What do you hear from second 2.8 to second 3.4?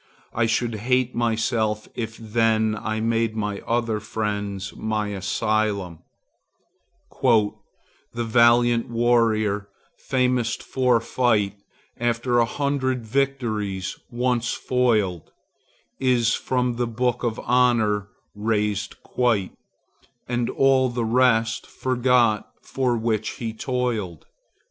made